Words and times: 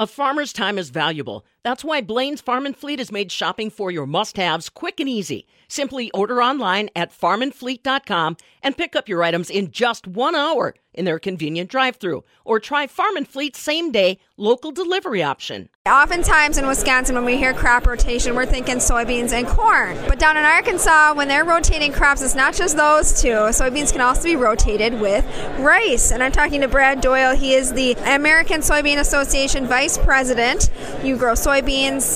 A 0.00 0.06
farmer's 0.06 0.52
time 0.52 0.78
is 0.78 0.90
valuable. 0.90 1.44
That's 1.68 1.84
why 1.84 2.00
Blain's 2.00 2.40
Farm 2.40 2.64
and 2.64 2.74
Fleet 2.74 2.98
has 2.98 3.12
made 3.12 3.30
shopping 3.30 3.68
for 3.68 3.90
your 3.90 4.06
must 4.06 4.38
haves 4.38 4.70
quick 4.70 5.00
and 5.00 5.08
easy. 5.08 5.46
Simply 5.68 6.10
order 6.12 6.42
online 6.42 6.88
at 6.96 7.12
farmandfleet.com 7.12 8.38
and 8.62 8.74
pick 8.74 8.96
up 8.96 9.06
your 9.06 9.22
items 9.22 9.50
in 9.50 9.70
just 9.70 10.06
one 10.06 10.34
hour 10.34 10.74
in 10.94 11.04
their 11.04 11.18
convenient 11.18 11.70
drive 11.70 11.96
through. 11.96 12.24
Or 12.44 12.58
try 12.58 12.86
Farm 12.86 13.16
and 13.16 13.28
Fleet's 13.28 13.60
same 13.60 13.92
day 13.92 14.18
local 14.38 14.72
delivery 14.72 15.22
option. 15.22 15.68
Oftentimes 15.86 16.58
in 16.58 16.66
Wisconsin, 16.66 17.14
when 17.14 17.24
we 17.24 17.36
hear 17.36 17.54
crop 17.54 17.86
rotation, 17.86 18.34
we're 18.34 18.46
thinking 18.46 18.76
soybeans 18.76 19.32
and 19.32 19.46
corn. 19.46 19.96
But 20.06 20.18
down 20.18 20.36
in 20.36 20.44
Arkansas, 20.44 21.14
when 21.14 21.28
they're 21.28 21.44
rotating 21.44 21.92
crops, 21.92 22.22
it's 22.22 22.34
not 22.34 22.54
just 22.54 22.76
those 22.76 23.20
two. 23.20 23.28
Soybeans 23.28 23.92
can 23.92 24.00
also 24.00 24.24
be 24.24 24.36
rotated 24.36 25.00
with 25.00 25.24
rice. 25.58 26.12
And 26.12 26.22
I'm 26.22 26.32
talking 26.32 26.60
to 26.60 26.68
Brad 26.68 27.00
Doyle. 27.00 27.34
He 27.34 27.54
is 27.54 27.72
the 27.72 27.92
American 28.04 28.60
Soybean 28.60 28.98
Association 28.98 29.66
Vice 29.66 29.98
President. 29.98 30.70
You 31.02 31.16
grow 31.16 31.32
soybeans 31.32 31.57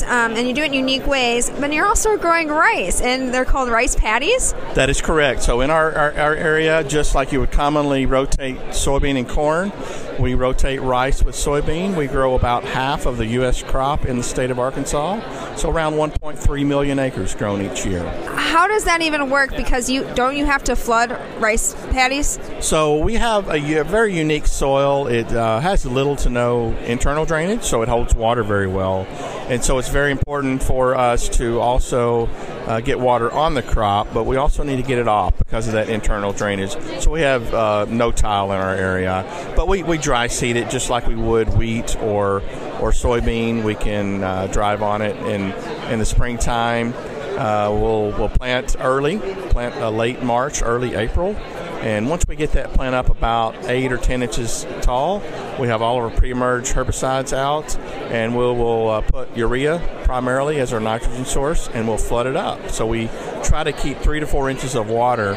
um, 0.02 0.32
and 0.32 0.46
you 0.46 0.54
do 0.54 0.62
it 0.62 0.66
in 0.66 0.74
unique 0.74 1.06
ways, 1.06 1.50
but 1.50 1.72
you're 1.72 1.86
also 1.86 2.16
growing 2.16 2.48
rice, 2.48 3.00
and 3.00 3.32
they're 3.32 3.44
called 3.44 3.68
rice 3.68 3.94
paddies. 3.94 4.52
That 4.74 4.90
is 4.90 5.00
correct. 5.00 5.42
So 5.42 5.60
in 5.60 5.70
our, 5.70 5.92
our, 5.92 6.12
our 6.14 6.34
area, 6.34 6.84
just 6.84 7.14
like 7.14 7.32
you 7.32 7.40
would 7.40 7.50
commonly 7.50 8.06
rotate 8.06 8.56
soybean 8.70 9.18
and 9.18 9.28
corn, 9.28 9.72
we 10.18 10.34
rotate 10.34 10.80
rice 10.80 11.22
with 11.22 11.34
soybean. 11.34 11.96
We 11.96 12.06
grow 12.06 12.34
about 12.34 12.64
half 12.64 13.06
of 13.06 13.16
the 13.16 13.26
U.S. 13.26 13.62
crop 13.62 14.06
in 14.06 14.16
the 14.16 14.22
state 14.22 14.50
of 14.50 14.58
Arkansas, 14.58 15.56
so 15.56 15.70
around 15.70 15.94
1.3 15.94 16.66
million 16.66 16.98
acres 16.98 17.34
grown 17.34 17.62
each 17.62 17.84
year. 17.84 18.08
How 18.36 18.66
does 18.66 18.84
that 18.84 19.02
even 19.02 19.30
work? 19.30 19.56
Because 19.56 19.90
you 19.90 20.06
don't 20.14 20.36
you 20.36 20.44
have 20.46 20.62
to 20.64 20.76
flood 20.76 21.18
rice 21.40 21.74
paddies? 21.90 22.38
So 22.60 22.98
we 22.98 23.14
have 23.14 23.48
a, 23.48 23.80
a 23.80 23.84
very 23.84 24.16
unique 24.16 24.46
soil. 24.46 25.06
It 25.06 25.32
uh, 25.32 25.60
has 25.60 25.84
little 25.84 26.16
to 26.16 26.30
no 26.30 26.76
internal 26.84 27.24
drainage, 27.24 27.62
so 27.62 27.82
it 27.82 27.88
holds 27.88 28.14
water 28.14 28.42
very 28.42 28.66
well, 28.66 29.06
and 29.48 29.62
so 29.64 29.78
it's 29.78 29.88
very 29.88 30.10
important 30.10 30.62
for 30.62 30.94
us 30.94 31.28
to 31.30 31.60
also 31.60 32.26
uh, 32.66 32.80
get 32.80 32.98
water 32.98 33.30
on 33.30 33.54
the 33.54 33.62
crop, 33.62 34.12
but 34.14 34.24
we 34.24 34.36
also 34.36 34.62
need 34.62 34.76
to 34.76 34.82
get 34.82 34.98
it 34.98 35.08
off 35.08 35.36
because 35.38 35.66
of 35.66 35.74
that 35.74 35.88
internal 35.88 36.32
drainage. 36.32 36.72
So 37.00 37.10
we 37.10 37.22
have 37.22 37.52
uh, 37.52 37.86
no 37.86 38.12
tile 38.12 38.52
in 38.52 38.58
our 38.58 38.74
area, 38.74 39.24
but 39.56 39.68
we, 39.68 39.82
we 39.82 39.98
dry 39.98 40.26
seed 40.26 40.56
it 40.56 40.70
just 40.70 40.90
like 40.90 41.06
we 41.06 41.16
would 41.16 41.48
wheat 41.50 41.96
or 41.96 42.36
or 42.80 42.90
soybean. 42.90 43.62
We 43.62 43.74
can 43.74 44.22
uh, 44.22 44.46
drive 44.48 44.82
on 44.82 45.02
it 45.02 45.16
in 45.26 45.52
in 45.90 45.98
the 45.98 46.06
springtime. 46.06 46.94
Uh, 47.32 47.70
we'll 47.70 48.10
we'll 48.12 48.28
plant 48.28 48.76
early, 48.78 49.18
plant 49.50 49.74
uh, 49.76 49.90
late 49.90 50.22
March, 50.22 50.62
early 50.62 50.94
April, 50.94 51.34
and 51.82 52.08
once 52.08 52.24
we 52.28 52.36
get 52.36 52.52
that 52.52 52.72
plant 52.74 52.94
up 52.94 53.10
about 53.10 53.56
eight 53.68 53.90
or 53.90 53.98
ten 53.98 54.22
inches 54.22 54.64
tall, 54.82 55.20
we 55.58 55.66
have 55.66 55.82
all 55.82 55.98
of 55.98 56.12
our 56.12 56.16
pre-emerge 56.16 56.70
herbicides 56.70 57.32
out, 57.32 57.76
and 58.12 58.36
we'll, 58.36 58.54
we'll 58.54 58.88
uh, 58.88 59.00
put 59.00 59.36
urea 59.36 59.80
primarily 60.04 60.60
as 60.60 60.72
our 60.72 60.78
nitrogen 60.78 61.24
source, 61.24 61.68
and 61.74 61.88
we'll 61.88 61.98
flood 61.98 62.28
it 62.28 62.36
up. 62.36 62.70
So 62.70 62.86
we 62.86 63.10
try 63.42 63.64
to 63.64 63.72
keep 63.72 63.98
three 63.98 64.20
to 64.20 64.26
four 64.28 64.48
inches 64.48 64.76
of 64.76 64.88
water 64.88 65.34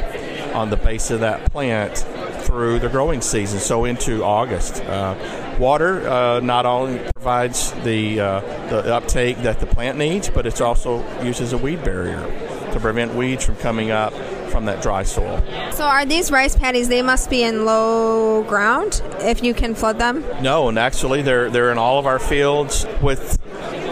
on 0.53 0.69
the 0.69 0.77
base 0.77 1.09
of 1.09 1.21
that 1.21 1.51
plant 1.51 1.97
through 2.45 2.77
the 2.77 2.89
growing 2.89 3.21
season, 3.21 3.59
so 3.59 3.85
into 3.85 4.23
August. 4.23 4.83
Uh, 4.83 5.55
water 5.59 6.07
uh, 6.07 6.39
not 6.41 6.67
only 6.67 6.99
provides 7.15 7.71
the 7.83 8.19
uh, 8.19 8.39
the 8.69 8.93
uptake 8.93 9.37
that 9.39 9.59
the 9.59 9.65
plant 9.65 9.97
needs, 9.97 10.29
but 10.29 10.45
it's 10.45 10.61
also 10.61 11.03
used 11.23 11.41
as 11.41 11.53
a 11.53 11.57
weed 11.57 11.83
barrier 11.83 12.21
to 12.71 12.79
prevent 12.79 13.15
weeds 13.15 13.43
from 13.43 13.55
coming 13.55 13.89
up 13.89 14.13
from 14.55 14.63
that 14.63 14.81
dry 14.81 15.03
soil. 15.03 15.43
So 15.73 15.83
are 15.83 16.05
these 16.05 16.31
rice 16.31 16.55
paddies? 16.55 16.87
They 16.87 17.01
must 17.01 17.29
be 17.29 17.43
in 17.43 17.65
low 17.65 18.41
ground 18.43 19.01
if 19.19 19.43
you 19.43 19.53
can 19.53 19.75
flood 19.75 19.99
them. 19.99 20.23
No, 20.41 20.69
and 20.69 20.79
actually 20.79 21.21
they're 21.21 21.49
they're 21.49 21.73
in 21.73 21.77
all 21.77 21.99
of 21.99 22.05
our 22.05 22.19
fields 22.19 22.85
with 23.01 23.37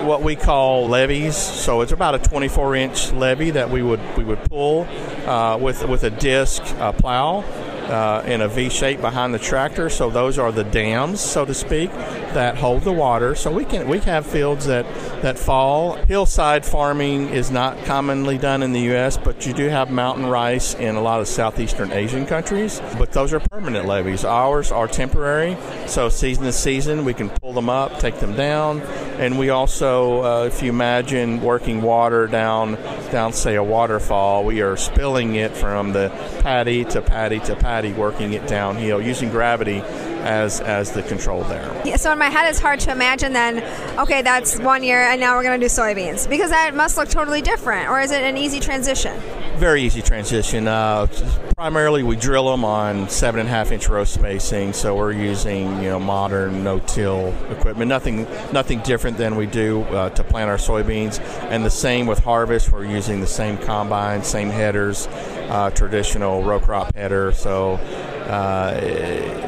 what 0.06 0.22
we 0.22 0.38
call 0.38 0.88
levees. 0.88 1.36
So 1.36 1.82
it's 1.82 1.92
about 1.92 2.16
a 2.16 2.20
24 2.20 2.76
inch 2.78 3.12
levee 3.12 3.50
that 3.50 3.70
we 3.70 3.84
would 3.84 4.00
we 4.16 4.24
would 4.24 4.42
pull 4.50 4.88
uh, 5.28 5.58
with 5.58 5.86
with 5.90 6.06
a 6.06 6.10
disc 6.12 6.64
uh, 6.80 6.94
plow. 6.94 7.44
Uh, 7.84 8.24
in 8.26 8.40
a 8.40 8.48
V 8.48 8.70
shape 8.70 9.02
behind 9.02 9.34
the 9.34 9.40
tractor, 9.40 9.90
so 9.90 10.10
those 10.10 10.40
are 10.40 10.54
the 10.54 10.64
dams, 10.64 11.20
so 11.20 11.44
to 11.44 11.54
speak, 11.54 11.92
that 12.34 12.56
hold 12.56 12.84
the 12.84 12.92
water. 12.92 13.36
So 13.36 13.52
we 13.52 13.66
can 13.66 13.90
we 13.90 14.00
have 14.00 14.26
fields 14.26 14.66
that 14.68 14.86
that 15.22 15.38
fall. 15.38 15.96
Hillside 16.08 16.66
farming 16.66 17.30
is 17.30 17.52
not 17.52 17.78
commonly 17.84 18.38
done 18.38 18.64
in 18.64 18.72
the 18.72 18.80
U.S., 18.82 19.18
but 19.18 19.46
you 19.46 19.54
do 19.54 19.68
have 19.68 19.92
mountain 19.92 20.26
rice 20.26 20.76
in 20.76 20.96
a 20.96 21.02
lot 21.02 21.20
of 21.20 21.28
southeastern 21.28 21.92
Asian 21.92 22.26
countries. 22.26 22.82
But 22.98 23.12
those 23.12 23.34
are 23.34 23.42
permanent 23.42 23.86
levees. 23.86 24.24
Ours 24.24 24.72
are 24.72 24.88
temporary, 24.88 25.58
so 25.86 26.08
season 26.08 26.46
to 26.46 26.54
season 26.54 27.04
we 27.04 27.14
can 27.14 27.30
pull 27.30 27.52
them 27.52 27.70
up, 27.70 28.00
take 28.00 28.20
them 28.20 28.34
down, 28.34 28.82
and 29.20 29.38
we 29.38 29.50
also, 29.50 30.24
uh, 30.24 30.46
if 30.46 30.64
you 30.64 30.70
imagine 30.70 31.42
working 31.42 31.82
water 31.82 32.28
down 32.28 32.78
down 33.14 33.32
say 33.32 33.56
a 33.56 33.64
waterfall, 33.64 34.44
we 34.44 34.62
are 34.64 34.76
spilling 34.76 35.36
it 35.36 35.56
from 35.56 35.94
the 35.94 36.10
paddy 36.40 36.84
to 36.84 37.00
paddy 37.00 37.40
to 37.42 37.56
paddy, 37.56 37.94
working 37.94 38.34
it 38.34 38.48
downhill 38.48 39.00
using 39.00 39.30
gravity 39.30 39.82
as 40.24 40.60
as 40.62 40.92
the 40.94 41.04
control 41.04 41.44
there. 41.44 41.82
Yeah, 41.86 41.98
so 41.98 42.12
in 42.12 42.18
my 42.18 42.30
head, 42.30 42.50
it's 42.50 42.60
hard 42.60 42.80
to 42.82 42.92
imagine 42.92 43.34
then. 43.34 43.64
Okay, 44.00 44.24
that's 44.24 44.58
one 44.58 44.82
year, 44.84 45.04
and 45.04 45.22
now 45.22 45.38
we're 45.38 45.44
going 45.44 45.60
to 45.60 45.66
do 45.66 45.70
soybeans 45.70 46.28
because 46.28 46.50
that 46.50 46.74
must 46.74 46.98
look 46.98 47.08
totally 47.08 47.44
different. 47.44 47.88
Or 47.88 48.02
is 48.02 48.10
it 48.10 48.24
an 48.24 48.36
easy 48.36 48.60
transition? 48.60 49.16
Very 49.58 49.84
easy 49.84 50.02
transition. 50.02 50.68
Uh, 50.68 51.06
primarily, 51.64 52.04
we 52.04 52.18
drill 52.18 52.52
them 52.52 52.66
on 52.66 53.08
seven 53.08 53.40
and 53.40 53.48
a 53.48 53.50
half 53.50 53.72
inch 53.72 53.88
row 53.88 54.04
spacing, 54.04 54.74
so 54.74 54.98
we're 54.98 55.14
using 55.14 55.82
you 55.82 55.90
know 55.90 55.98
modern 55.98 56.62
no-till 56.62 57.34
equipment. 57.50 57.88
Nothing 57.88 58.24
nothing 58.52 58.82
different 58.82 59.18
than 59.18 59.38
we 59.38 59.46
do 59.46 59.84
uh, 59.84 60.10
to 60.10 60.26
plant 60.26 60.50
our 60.50 60.58
soybeans, 60.58 61.22
and 61.44 61.64
the 61.64 61.70
same 61.70 62.06
with 62.06 62.20
harvest. 62.20 62.70
We're 62.70 62.84
using 62.84 63.22
the 63.22 63.28
same 63.28 63.58
combine, 63.58 64.24
same 64.24 64.50
headers, 64.50 65.08
uh, 65.48 65.70
traditional 65.70 66.44
row 66.44 66.60
crop 66.60 66.94
header. 66.96 67.32
So 67.32 67.80
uh, 68.24 68.80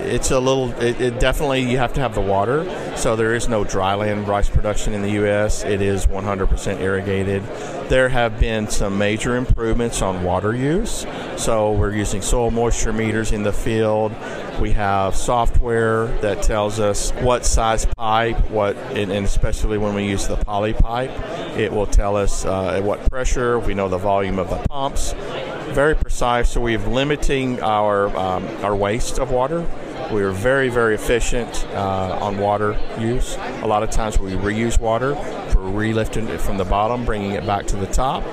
it's 0.06 0.32
a 0.32 0.40
little. 0.40 0.72
It, 0.82 1.00
it, 1.00 1.20
definitely 1.20 1.62
you 1.62 1.78
have 1.78 1.94
to 1.94 2.02
have 2.02 2.14
the 2.14 2.22
water. 2.22 2.66
So 2.98 3.16
there 3.16 3.34
is 3.34 3.48
no 3.48 3.64
dryland 3.64 4.28
rice 4.28 4.50
production 4.50 4.94
in 4.94 5.02
the 5.02 5.12
U.S. 5.12 5.64
It 5.64 5.82
is 5.82 6.06
100% 6.08 6.80
irrigated. 6.80 7.44
There 7.90 8.10
have 8.10 8.40
been 8.40 8.68
some 8.68 8.98
major 8.98 9.36
improvements 9.36 10.02
on 10.02 10.24
water 10.24 10.56
use. 10.56 11.06
So 11.38 11.72
we're 11.74 11.96
using 11.96 12.22
soil 12.22 12.52
moisture 12.52 12.94
meters 12.94 13.32
in 13.32 13.44
the 13.44 13.54
field. 13.54 14.12
We 14.60 14.72
have 14.72 15.16
software 15.16 16.08
that 16.22 16.42
tells 16.42 16.80
us 16.80 17.12
what 17.12 17.46
size 17.46 17.86
pipe, 17.98 18.50
what, 18.50 18.76
and, 18.76 19.12
especially 19.12 19.78
when 19.78 19.94
we 19.94 20.08
use 20.08 20.28
the 20.28 20.38
poly 20.38 20.74
pipe, 20.74 21.12
it 21.56 21.72
will 21.72 21.88
tell 21.88 22.16
us 22.16 22.46
uh, 22.46 22.76
at 22.76 22.84
what 22.84 23.10
pressure. 23.10 23.60
We 23.60 23.74
know 23.74 23.90
the 23.90 23.98
volume 23.98 24.40
of 24.40 24.50
the 24.50 24.58
pumps 24.70 25.14
very 25.76 25.96
precise. 25.96 26.52
So 26.52 26.62
we're 26.62 26.80
limiting 26.80 27.62
our 27.62 28.16
um, 28.16 28.48
our 28.64 28.76
waste 28.76 29.20
of 29.20 29.30
water. 29.32 29.68
We 30.12 30.22
are 30.22 30.32
very 30.32 30.70
very 30.70 30.96
efficient 30.96 31.66
uh, 31.72 32.18
on 32.22 32.38
water 32.38 32.80
use. 32.98 33.36
A 33.62 33.68
lot 33.68 33.84
of 33.84 33.92
times 33.92 34.18
we 34.18 34.32
reuse 34.32 34.80
water 34.80 35.16
for 35.52 35.60
relifting 35.60 36.30
it 36.30 36.40
from 36.40 36.58
the 36.58 36.64
bottom, 36.64 37.04
bringing 37.06 37.32
it 37.32 37.46
back 37.46 37.66
to 37.68 37.76
the 37.76 37.88
top. 37.88 38.24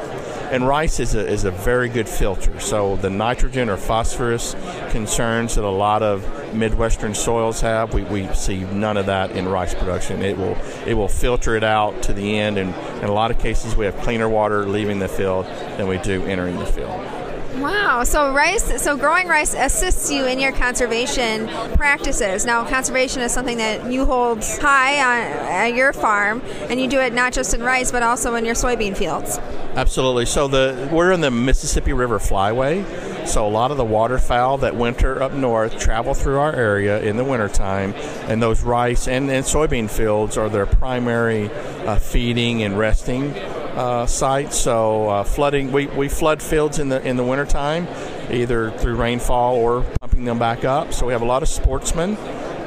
And 0.52 0.68
rice 0.68 1.00
is 1.00 1.14
a, 1.14 1.26
is 1.26 1.44
a 1.44 1.50
very 1.50 1.88
good 1.88 2.06
filter. 2.06 2.60
So 2.60 2.96
the 2.96 3.08
nitrogen 3.08 3.70
or 3.70 3.78
phosphorus 3.78 4.54
concerns 4.90 5.54
that 5.54 5.64
a 5.64 5.70
lot 5.70 6.02
of 6.02 6.28
Midwestern 6.54 7.14
soils 7.14 7.62
have, 7.62 7.94
we, 7.94 8.02
we 8.02 8.26
see 8.34 8.60
none 8.64 8.98
of 8.98 9.06
that 9.06 9.30
in 9.30 9.48
rice 9.48 9.74
production. 9.74 10.20
It 10.20 10.36
will 10.36 10.58
it 10.86 10.92
will 10.92 11.08
filter 11.08 11.56
it 11.56 11.64
out 11.64 12.02
to 12.02 12.12
the 12.12 12.38
end, 12.38 12.58
and 12.58 12.74
in 13.02 13.08
a 13.08 13.12
lot 13.14 13.30
of 13.30 13.38
cases 13.38 13.74
we 13.74 13.86
have 13.86 13.96
cleaner 14.00 14.28
water 14.28 14.66
leaving 14.66 14.98
the 14.98 15.08
field 15.08 15.46
than 15.46 15.88
we 15.88 15.96
do 15.98 16.22
entering 16.24 16.58
the 16.58 16.66
field. 16.66 17.21
Wow. 17.56 18.04
So 18.04 18.32
rice, 18.32 18.82
so 18.82 18.96
growing 18.96 19.28
rice 19.28 19.54
assists 19.54 20.10
you 20.10 20.26
in 20.26 20.40
your 20.40 20.52
conservation 20.52 21.48
practices. 21.76 22.46
Now, 22.46 22.66
conservation 22.66 23.22
is 23.22 23.32
something 23.32 23.58
that 23.58 23.90
you 23.90 24.04
hold 24.04 24.42
high 24.42 25.00
on 25.00 25.32
at 25.48 25.74
your 25.74 25.92
farm, 25.92 26.42
and 26.70 26.81
you 26.81 26.88
do 26.88 26.99
it 26.99 27.12
not 27.12 27.32
just 27.32 27.54
in 27.54 27.62
rice, 27.62 27.93
but 27.93 28.02
also 28.02 28.34
in 28.37 28.44
your 28.44 28.54
soybean 28.54 28.96
fields. 28.96 29.38
Absolutely. 29.75 30.26
So 30.26 30.49
the 30.49 30.88
we're 30.90 31.12
in 31.12 31.20
the 31.20 31.31
Mississippi 31.31 31.93
River 31.93 32.19
Flyway. 32.19 32.84
So 33.26 33.46
a 33.46 33.49
lot 33.49 33.70
of 33.70 33.76
the 33.76 33.84
waterfowl 33.84 34.58
that 34.58 34.75
winter 34.75 35.22
up 35.22 35.32
north 35.32 35.78
travel 35.78 36.12
through 36.12 36.38
our 36.38 36.54
area 36.54 37.00
in 37.02 37.16
the 37.16 37.25
wintertime, 37.25 37.94
and 38.28 38.43
those 38.43 38.62
rice 38.62 39.06
and, 39.06 39.31
and 39.31 39.44
soybean 39.44 39.88
fields 39.88 40.37
are 40.37 40.49
their 40.49 40.66
primary 40.66 41.49
uh, 41.87 41.99
feeding 41.99 42.62
and 42.62 42.76
resting 42.78 43.34
uh, 43.74 44.06
sites. 44.06 44.56
So 44.56 45.08
uh, 45.08 45.24
flooding, 45.24 45.72
we, 45.72 45.86
we 45.88 46.08
flood 46.08 46.42
fields 46.42 46.78
in 46.78 46.88
the 46.88 47.02
in 47.06 47.16
the 47.16 47.24
wintertime, 47.24 47.86
either 48.30 48.70
through 48.72 48.96
rainfall 48.96 49.56
or 49.56 49.84
pumping 50.00 50.24
them 50.24 50.38
back 50.38 50.64
up. 50.64 50.92
So 50.92 51.06
we 51.06 51.12
have 51.12 51.22
a 51.22 51.26
lot 51.26 51.42
of 51.42 51.48
sportsmen 51.48 52.16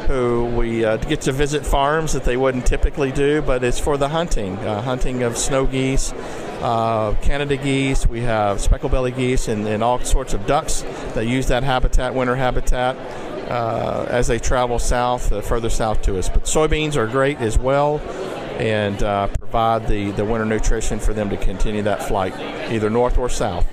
who 0.07 0.45
we 0.55 0.85
uh, 0.85 0.97
get 0.97 1.21
to 1.21 1.31
visit 1.31 1.65
farms 1.65 2.13
that 2.13 2.23
they 2.23 2.37
wouldn't 2.37 2.65
typically 2.67 3.11
do, 3.11 3.41
but 3.41 3.63
it's 3.63 3.79
for 3.79 3.97
the 3.97 4.07
hunting, 4.07 4.55
uh, 4.59 4.79
hunting 4.83 5.23
of 5.23 5.35
snow 5.35 5.65
geese, 5.65 6.13
uh, 6.61 7.15
Canada 7.23 7.57
geese. 7.57 8.05
We 8.05 8.21
have 8.21 8.61
speckled 8.61 8.91
belly 8.91 9.11
geese 9.11 9.47
and, 9.47 9.67
and 9.67 9.81
all 9.83 9.99
sorts 10.03 10.35
of 10.35 10.45
ducks 10.45 10.83
that 11.15 11.25
use 11.25 11.47
that 11.47 11.63
habitat, 11.63 12.13
winter 12.13 12.35
habitat. 12.35 12.95
uh, 13.49 14.05
as 14.09 14.27
they 14.27 14.39
travel 14.39 14.79
south, 14.79 15.31
uh, 15.31 15.41
further 15.41 15.69
south 15.69 16.01
to 16.03 16.17
us. 16.17 16.29
But 16.29 16.43
soybeans 16.43 16.95
are 16.95 17.07
great 17.07 17.37
as 17.39 17.57
well 17.57 17.99
and 18.59 19.01
uh, 19.03 19.27
provide 19.55 19.87
the, 19.87 20.11
the 20.11 20.25
winter 20.25 20.43
nutrition 20.43 20.99
for 20.99 21.13
them 21.13 21.29
to 21.29 21.37
continue 21.37 21.81
that 21.81 22.03
flight, 22.03 22.37
either 22.69 22.89
north 22.89 23.17
or 23.17 23.29
south. 23.29 23.65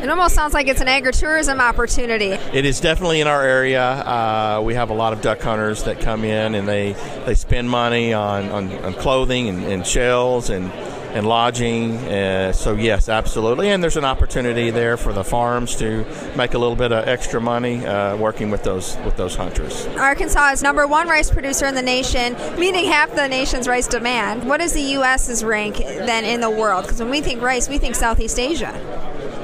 It 0.00 0.08
almost 0.08 0.32
sounds 0.32 0.54
like 0.54 0.68
it's 0.68 0.80
an 0.80 0.86
agritourism 0.86 1.58
opportunity. 1.58 2.26
It 2.56 2.64
is 2.64 2.78
definitely 2.78 3.20
in 3.20 3.26
our 3.26 3.42
area. 3.42 3.82
Uh, 3.82 4.62
we 4.64 4.74
have 4.74 4.90
a 4.90 4.94
lot 4.94 5.12
of 5.12 5.22
duck 5.22 5.40
hunters 5.40 5.82
that 5.84 5.98
come 6.00 6.22
in 6.22 6.54
and 6.54 6.68
they, 6.68 6.92
they 7.26 7.34
spend 7.34 7.68
money 7.68 8.12
on, 8.12 8.48
on, 8.50 8.70
on 8.84 8.94
clothing 8.94 9.48
and, 9.48 9.64
and 9.64 9.84
shells 9.84 10.50
and 10.50 10.70
and 11.14 11.26
lodging. 11.26 11.96
Uh, 11.96 12.52
so 12.52 12.74
yes, 12.74 13.08
absolutely. 13.08 13.70
And 13.70 13.82
there's 13.82 13.96
an 13.96 14.04
opportunity 14.04 14.70
there 14.70 14.96
for 14.96 15.12
the 15.12 15.24
farms 15.24 15.76
to 15.76 16.04
make 16.36 16.54
a 16.54 16.58
little 16.58 16.76
bit 16.76 16.92
of 16.92 17.06
extra 17.08 17.40
money 17.40 17.86
uh, 17.86 18.16
working 18.16 18.50
with 18.50 18.64
those 18.64 18.96
with 19.04 19.16
those 19.16 19.36
hunters. 19.36 19.86
Arkansas 19.96 20.50
is 20.52 20.62
number 20.62 20.86
one 20.86 21.08
rice 21.08 21.30
producer 21.30 21.66
in 21.66 21.74
the 21.74 21.82
nation, 21.82 22.34
meaning 22.58 22.86
half 22.86 23.14
the 23.14 23.28
nation's 23.28 23.68
rice 23.68 23.86
demand. 23.86 24.46
What 24.46 24.60
is 24.60 24.72
the 24.72 24.82
U.S.'s 24.82 25.44
rank 25.44 25.76
then 25.76 26.24
in 26.24 26.40
the 26.40 26.50
world? 26.50 26.84
Because 26.84 27.00
when 27.00 27.10
we 27.10 27.20
think 27.20 27.40
rice, 27.40 27.68
we 27.68 27.78
think 27.78 27.94
Southeast 27.94 28.38
Asia. 28.38 28.72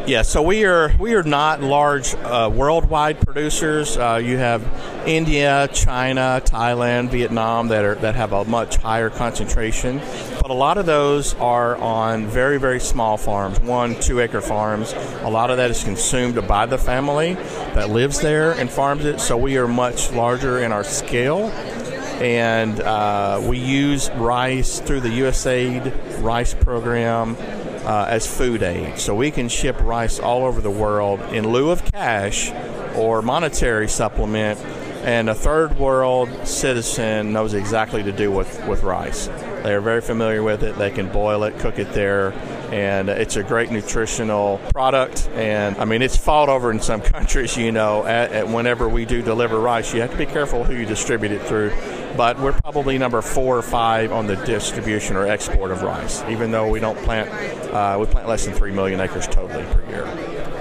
Yeah, 0.06 0.22
so 0.22 0.43
we 0.43 0.64
are 0.64 0.93
we 0.99 1.14
are 1.14 1.22
not 1.22 1.62
large 1.62 2.14
uh, 2.14 2.50
worldwide 2.52 3.20
producers. 3.20 3.96
Uh, 3.96 4.17
you 4.17 4.38
have 4.38 4.61
India, 5.06 5.69
China, 5.72 6.43
Thailand, 6.44 7.11
Vietnam 7.11 7.69
that 7.69 7.84
are 7.84 7.94
that 7.96 8.17
have 8.17 8.32
a 8.32 8.44
much 8.44 8.76
higher 8.78 9.08
concentration, 9.08 10.00
a 10.50 10.52
lot 10.52 10.79
of 10.79 10.85
those 10.85 11.35
are 11.35 11.76
on 11.76 12.26
very 12.26 12.58
very 12.58 12.81
small 12.81 13.17
farms, 13.17 13.61
one 13.61 13.94
two 14.00 14.19
acre 14.19 14.41
farms. 14.41 14.93
A 15.23 15.31
lot 15.31 15.52
of 15.52 15.58
that 15.58 15.70
is 15.70 15.85
consumed 15.85 16.44
by 16.49 16.67
the 16.67 16.76
family 16.76 17.35
that 17.75 17.91
lives 17.91 18.19
there 18.20 18.50
and 18.52 18.69
farms 18.69 19.05
it. 19.05 19.20
So 19.20 19.37
we 19.37 19.58
are 19.58 19.69
much 19.69 20.11
larger 20.11 20.58
in 20.58 20.73
our 20.73 20.82
scale 20.82 21.47
and 22.20 22.81
uh, 22.81 23.41
we 23.44 23.58
use 23.58 24.11
rice 24.17 24.81
through 24.81 25.02
the 25.02 25.20
USAID 25.20 26.20
rice 26.20 26.53
program 26.53 27.37
uh, 27.85 28.06
as 28.08 28.26
food 28.26 28.64
aid. 28.64 28.99
So 28.99 29.14
we 29.14 29.31
can 29.31 29.49
ship 29.49 29.81
rice 29.81 30.19
all 30.19 30.44
over 30.44 30.61
the 30.61 30.70
world 30.70 31.20
in 31.32 31.49
lieu 31.49 31.70
of 31.70 31.85
cash 31.93 32.50
or 32.96 33.23
monetary 33.23 33.87
supplement. 33.87 34.58
And 35.05 35.31
a 35.31 35.35
third 35.35 35.79
world 35.79 36.29
citizen 36.44 37.32
knows 37.32 37.55
exactly 37.55 38.03
to 38.03 38.12
do 38.12 38.32
with, 38.32 38.67
with 38.67 38.82
rice. 38.82 39.31
They 39.62 39.74
are 39.74 39.80
very 39.80 40.00
familiar 40.00 40.42
with 40.42 40.62
it. 40.62 40.76
They 40.76 40.90
can 40.90 41.08
boil 41.08 41.44
it, 41.44 41.58
cook 41.58 41.78
it 41.78 41.92
there, 41.92 42.32
and 42.72 43.08
it's 43.08 43.37
a 43.37 43.43
great 43.43 43.70
nutritional 43.70 44.58
product. 44.72 45.28
And 45.34 45.76
I 45.76 45.84
mean, 45.84 46.02
it's 46.02 46.17
fought 46.17 46.49
over 46.49 46.70
in 46.70 46.81
some 46.81 47.00
countries, 47.17 47.56
you 47.56 47.72
know. 47.72 48.05
At, 48.05 48.32
at 48.32 48.49
whenever 48.49 48.88
we 48.88 49.05
do 49.05 49.22
deliver 49.22 49.61
rice, 49.61 49.93
you 49.94 50.00
have 50.00 50.11
to 50.11 50.19
be 50.19 50.26
careful 50.26 50.64
who 50.64 50.75
you 50.75 50.87
distribute 50.87 51.32
it 51.32 51.43
through 51.43 51.70
but 52.17 52.38
we're 52.38 52.52
probably 52.52 52.99
number 52.99 53.22
four 53.22 53.56
or 53.56 53.62
five 53.62 54.12
on 54.12 54.26
the 54.26 54.37
distribution 54.37 55.17
or 55.17 55.26
export 55.26 55.70
of 55.70 55.82
rice, 55.82 56.22
even 56.25 56.50
though 56.50 56.69
we 56.69 56.81
don't 56.81 56.99
plant, 56.99 57.31
uh, 57.72 57.96
we 57.99 58.06
plant 58.06 58.28
less 58.28 58.44
than 58.44 58.55
3 58.55 58.72
million 58.72 59.00
acres 59.00 59.26
totally 59.26 59.64
per 59.72 59.84
year. 59.88 60.05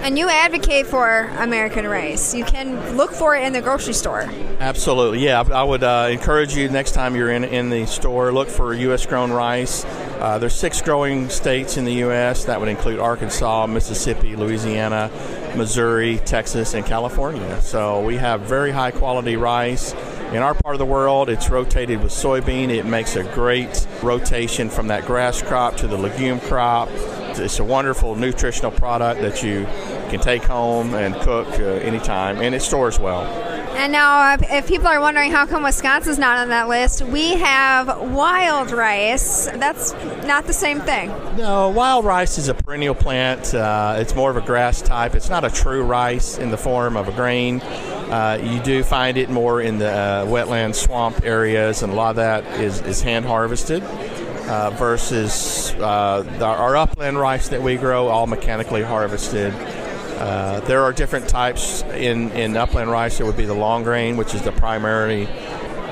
And 0.01 0.17
you 0.17 0.29
advocate 0.29 0.87
for 0.87 1.23
American 1.37 1.85
rice. 1.85 2.33
You 2.33 2.45
can 2.45 2.95
look 2.95 3.11
for 3.11 3.35
it 3.35 3.43
in 3.43 3.51
the 3.51 3.61
grocery 3.61 3.93
store. 3.93 4.21
Absolutely, 4.59 5.19
yeah. 5.19 5.41
I 5.41 5.63
would 5.63 5.83
uh, 5.83 6.07
encourage 6.09 6.55
you 6.55 6.69
next 6.69 6.93
time 6.93 7.15
you're 7.15 7.31
in 7.31 7.43
in 7.43 7.69
the 7.69 7.85
store, 7.85 8.31
look 8.31 8.47
for 8.47 8.73
U.S. 8.73 9.05
grown 9.05 9.31
rice. 9.31 9.83
Uh, 10.19 10.37
there's 10.37 10.53
six 10.53 10.81
growing 10.81 11.29
states 11.29 11.77
in 11.77 11.85
the 11.85 11.93
U.S. 11.93 12.43
That 12.43 12.59
would 12.59 12.67
include 12.67 12.99
Arkansas, 12.99 13.67
Mississippi, 13.67 14.35
Louisiana, 14.35 15.09
Missouri, 15.55 16.17
Texas, 16.25 16.73
and 16.73 16.85
California. 16.85 17.61
So 17.61 18.01
we 18.01 18.17
have 18.17 18.41
very 18.41 18.71
high 18.71 18.91
quality 18.91 19.37
rice. 19.37 19.93
In 20.33 20.43
our 20.43 20.53
part 20.53 20.75
of 20.75 20.79
the 20.79 20.85
world, 20.85 21.29
it's 21.29 21.49
rotated 21.49 22.03
with 22.03 22.11
soybean. 22.11 22.69
It 22.69 22.85
makes 22.85 23.15
a 23.15 23.23
great 23.33 23.87
rotation 24.03 24.69
from 24.69 24.87
that 24.87 25.05
grass 25.05 25.41
crop 25.41 25.77
to 25.77 25.87
the 25.87 25.97
legume 25.97 26.41
crop. 26.41 26.89
It's 26.91 27.59
a 27.59 27.63
wonderful 27.63 28.15
nutritional 28.15 28.71
product 28.71 29.21
that 29.21 29.41
you 29.41 29.63
can 30.09 30.19
take 30.19 30.43
home 30.43 30.95
and 30.95 31.15
cook 31.21 31.47
uh, 31.47 31.63
anytime, 31.63 32.41
and 32.41 32.53
it 32.53 32.61
stores 32.61 32.99
well. 32.99 33.48
And 33.71 33.91
now, 33.93 34.33
if 34.33 34.67
people 34.67 34.87
are 34.87 34.99
wondering 34.99 35.31
how 35.31 35.45
come 35.45 35.63
Wisconsin's 35.63 36.19
not 36.19 36.37
on 36.37 36.49
that 36.49 36.67
list, 36.67 37.01
we 37.01 37.35
have 37.35 37.87
wild 38.11 38.71
rice. 38.71 39.45
That's 39.45 39.93
not 40.25 40.45
the 40.47 40.53
same 40.53 40.81
thing. 40.81 41.09
No, 41.37 41.69
wild 41.69 42.03
rice 42.03 42.37
is 42.37 42.49
a 42.49 42.53
perennial 42.53 42.95
plant. 42.95 43.53
Uh, 43.53 43.95
it's 43.97 44.15
more 44.15 44.29
of 44.29 44.37
a 44.37 44.41
grass 44.41 44.81
type. 44.81 45.15
It's 45.15 45.29
not 45.29 45.45
a 45.45 45.49
true 45.49 45.83
rice 45.83 46.37
in 46.37 46.51
the 46.51 46.57
form 46.57 46.97
of 46.97 47.07
a 47.07 47.11
grain. 47.13 47.61
Uh, 47.61 48.39
you 48.43 48.59
do 48.61 48.83
find 48.83 49.17
it 49.17 49.29
more 49.29 49.61
in 49.61 49.77
the 49.77 49.89
uh, 49.91 50.25
wetland 50.25 50.75
swamp 50.75 51.23
areas, 51.23 51.83
and 51.83 51.93
a 51.93 51.95
lot 51.95 52.09
of 52.09 52.15
that 52.17 52.43
is, 52.59 52.81
is 52.81 53.01
hand 53.01 53.25
harvested. 53.25 53.83
Uh, 54.49 54.71
versus 54.71 55.69
uh, 55.73 56.25
our 56.41 56.75
upland 56.75 57.19
rice 57.19 57.49
that 57.49 57.61
we 57.61 57.75
grow, 57.75 58.07
all 58.07 58.25
mechanically 58.25 58.81
harvested. 58.81 59.53
Uh, 60.19 60.59
there 60.61 60.83
are 60.83 60.91
different 60.91 61.29
types 61.29 61.81
in, 61.83 62.29
in 62.31 62.57
upland 62.57 62.91
rice. 62.91 63.17
There 63.17 63.25
would 63.25 63.37
be 63.37 63.45
the 63.45 63.53
long 63.53 63.83
grain, 63.83 64.17
which 64.17 64.35
is 64.35 64.41
the 64.41 64.51
primary 64.51 65.29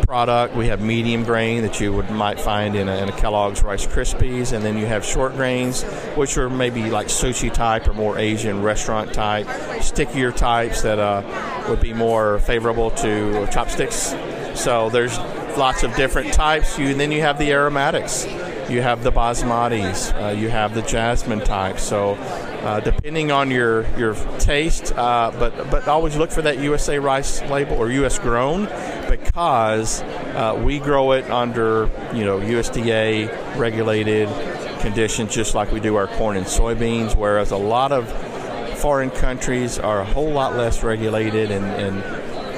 product. 0.07 0.55
We 0.55 0.67
have 0.67 0.81
medium 0.81 1.23
grain 1.23 1.61
that 1.63 1.79
you 1.79 1.93
would 1.93 2.09
might 2.09 2.39
find 2.39 2.75
in 2.75 2.87
a, 2.87 2.95
in 2.97 3.09
a, 3.09 3.11
Kellogg's 3.11 3.63
Rice 3.63 3.85
Krispies, 3.87 4.53
and 4.53 4.63
then 4.63 4.77
you 4.77 4.85
have 4.85 5.05
short 5.05 5.33
grains, 5.35 5.83
which 6.15 6.37
are 6.37 6.49
maybe 6.49 6.89
like 6.89 7.07
sushi 7.07 7.53
type 7.53 7.87
or 7.87 7.93
more 7.93 8.17
Asian 8.17 8.61
restaurant 8.63 9.13
type, 9.13 9.47
stickier 9.81 10.31
types 10.31 10.81
that 10.81 10.99
uh, 10.99 11.65
would 11.69 11.79
be 11.79 11.93
more 11.93 12.39
favorable 12.39 12.91
to 12.91 13.47
chopsticks. 13.51 14.13
So 14.55 14.89
there's 14.89 15.17
lots 15.57 15.83
of 15.83 15.95
different 15.95 16.33
types. 16.33 16.77
You 16.77 16.87
and 16.87 16.99
then 16.99 17.11
you 17.11 17.21
have 17.21 17.37
the 17.37 17.51
aromatics. 17.51 18.25
You 18.69 18.81
have 18.81 19.03
the 19.03 19.11
basmatis. 19.11 20.13
Uh, 20.21 20.29
you 20.29 20.49
have 20.49 20.73
the 20.73 20.81
jasmine 20.81 21.39
type. 21.41 21.79
So 21.79 22.15
uh, 22.63 22.79
depending 22.81 23.31
on 23.31 23.49
your 23.49 23.87
your 23.97 24.15
taste. 24.39 24.93
Uh, 24.95 25.31
but 25.39 25.69
but 25.71 25.87
always 25.87 26.17
look 26.17 26.31
for 26.31 26.41
that 26.41 26.59
USA 26.59 26.99
rice 26.99 27.41
label 27.43 27.77
or 27.77 27.89
U.S. 27.91 28.19
grown 28.19 28.65
because 29.09 30.01
uh, 30.01 30.61
we 30.63 30.79
grow 30.79 31.13
it 31.13 31.29
under 31.29 31.89
you 32.13 32.25
know 32.25 32.39
USDA 32.39 33.57
regulated 33.57 34.27
conditions, 34.79 35.33
just 35.33 35.55
like 35.55 35.71
we 35.71 35.79
do 35.79 35.95
our 35.95 36.07
corn 36.07 36.37
and 36.37 36.45
soybeans. 36.45 37.15
Whereas 37.15 37.51
a 37.51 37.57
lot 37.57 37.91
of 37.91 38.07
foreign 38.77 39.09
countries 39.09 39.79
are 39.79 40.01
a 40.01 40.05
whole 40.05 40.31
lot 40.31 40.55
less 40.55 40.83
regulated 40.83 41.51
and, 41.51 41.65
and 41.65 42.03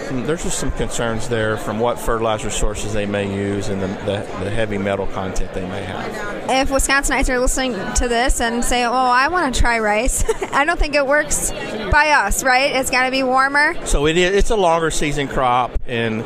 there's 0.09 0.43
just 0.43 0.59
some 0.59 0.71
concerns 0.71 1.29
there 1.29 1.57
from 1.57 1.79
what 1.79 1.99
fertilizer 1.99 2.49
sources 2.49 2.93
they 2.93 3.05
may 3.05 3.33
use 3.33 3.69
and 3.69 3.81
the, 3.81 3.87
the, 3.87 4.43
the, 4.43 4.49
heavy 4.49 4.77
metal 4.77 5.07
content 5.07 5.53
they 5.53 5.67
may 5.67 5.83
have. 5.83 6.49
If 6.49 6.69
Wisconsinites 6.69 7.29
are 7.29 7.39
listening 7.39 7.73
to 7.95 8.07
this 8.07 8.41
and 8.41 8.63
say, 8.63 8.83
"Oh, 8.85 8.91
I 8.91 9.27
want 9.27 9.53
to 9.53 9.59
try 9.59 9.79
rice," 9.79 10.23
I 10.51 10.65
don't 10.65 10.79
think 10.79 10.95
it 10.95 11.05
works 11.05 11.51
by 11.51 12.09
us, 12.09 12.43
right? 12.43 12.75
It's 12.75 12.89
got 12.89 13.05
to 13.05 13.11
be 13.11 13.23
warmer. 13.23 13.85
So 13.85 14.07
it 14.07 14.17
is. 14.17 14.35
It's 14.35 14.49
a 14.49 14.57
longer 14.57 14.91
season 14.91 15.27
crop 15.27 15.71
and. 15.85 16.23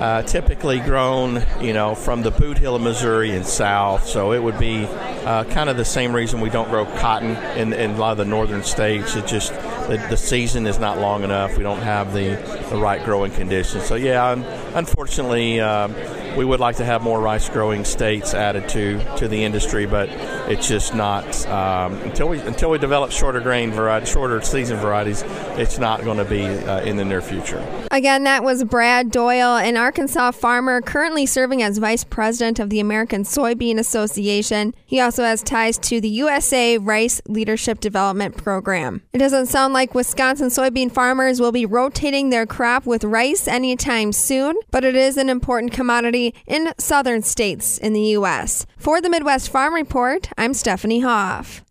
Uh, 0.00 0.22
typically 0.22 0.80
grown, 0.80 1.44
you 1.60 1.74
know, 1.74 1.94
from 1.94 2.22
the 2.22 2.32
Bootheel 2.32 2.74
of 2.74 2.80
Missouri 2.80 3.32
and 3.32 3.44
south. 3.44 4.08
So 4.08 4.32
it 4.32 4.42
would 4.42 4.58
be 4.58 4.86
uh, 4.86 5.44
kind 5.44 5.68
of 5.68 5.76
the 5.76 5.84
same 5.84 6.16
reason 6.16 6.40
we 6.40 6.48
don't 6.48 6.70
grow 6.70 6.86
cotton 6.86 7.36
in, 7.58 7.74
in 7.74 7.90
a 7.90 7.96
lot 7.98 8.12
of 8.12 8.16
the 8.16 8.24
northern 8.24 8.62
states. 8.62 9.14
It 9.14 9.26
just 9.26 9.52
the, 9.96 10.16
season 10.16 10.66
is 10.66 10.78
not 10.78 10.98
long 10.98 11.24
enough. 11.24 11.56
We 11.56 11.62
don't 11.62 11.80
have 11.80 12.12
the, 12.12 12.36
the 12.70 12.76
right 12.76 13.04
growing 13.04 13.32
conditions. 13.32 13.84
So 13.84 13.94
yeah, 13.94 14.32
unfortunately, 14.74 15.60
uh, 15.60 15.88
we 16.36 16.44
would 16.44 16.60
like 16.60 16.76
to 16.76 16.84
have 16.84 17.02
more 17.02 17.20
rice 17.20 17.48
growing 17.48 17.84
states 17.84 18.34
added 18.34 18.68
to 18.70 18.98
to 19.16 19.28
the 19.28 19.44
industry, 19.44 19.86
but 19.86 20.08
it's 20.50 20.68
just 20.68 20.94
not 20.94 21.46
um, 21.46 21.94
until 22.02 22.28
we 22.28 22.40
until 22.40 22.70
we 22.70 22.78
develop 22.78 23.10
shorter 23.10 23.40
grain 23.40 23.72
variety, 23.72 24.06
shorter 24.06 24.40
season 24.42 24.78
varieties. 24.78 25.22
It's 25.58 25.78
not 25.78 26.04
going 26.04 26.18
to 26.18 26.24
be 26.24 26.44
uh, 26.44 26.80
in 26.82 26.96
the 26.96 27.04
near 27.04 27.20
future. 27.20 27.64
Again, 27.90 28.24
that 28.24 28.44
was 28.44 28.64
Brad 28.64 29.10
Doyle, 29.10 29.56
an 29.56 29.76
Arkansas 29.76 30.30
farmer 30.32 30.80
currently 30.80 31.26
serving 31.26 31.62
as 31.62 31.78
vice 31.78 32.04
president 32.04 32.58
of 32.58 32.70
the 32.70 32.80
American 32.80 33.24
Soybean 33.24 33.78
Association. 33.78 34.74
He 34.86 35.00
also 35.00 35.24
has 35.24 35.42
ties 35.42 35.78
to 35.78 36.00
the 36.00 36.08
USA 36.08 36.78
Rice 36.78 37.20
Leadership 37.26 37.80
Development 37.80 38.36
Program. 38.36 39.02
It 39.12 39.18
doesn't 39.18 39.46
sound 39.46 39.74
like 39.74 39.94
Wisconsin 39.94 40.48
soybean 40.48 40.92
farmers 40.92 41.40
will 41.40 41.52
be 41.52 41.66
rotating 41.66 42.30
their 42.30 42.46
crop 42.46 42.86
with 42.86 43.04
rice 43.04 43.48
anytime 43.48 44.12
soon, 44.12 44.56
but 44.70 44.84
it 44.84 44.94
is 44.94 45.16
an 45.16 45.28
important 45.28 45.72
commodity 45.72 46.19
in 46.46 46.72
southern 46.78 47.22
states 47.22 47.78
in 47.78 47.92
the 47.92 48.16
U.S. 48.18 48.66
For 48.76 49.00
the 49.00 49.10
Midwest 49.10 49.50
Farm 49.50 49.74
Report, 49.74 50.28
I'm 50.36 50.54
Stephanie 50.54 51.00
Hoff. 51.00 51.62